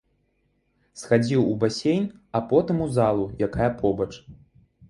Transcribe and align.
Схадзіў 1.01 1.43
у 1.51 1.51
басейн, 1.63 2.09
а 2.39 2.41
потым 2.53 2.81
у 2.87 2.91
залу, 2.97 3.29
якая 3.49 3.69
побач. 3.83 4.11